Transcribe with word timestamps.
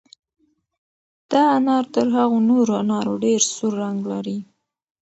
دا 1.31 1.41
انار 1.57 1.85
تر 1.93 2.07
هغو 2.17 2.37
نورو 2.49 2.73
انارو 2.81 3.13
ډېر 3.23 3.41
سور 3.53 3.73
رنګ 3.83 3.99
لري. 4.11 4.37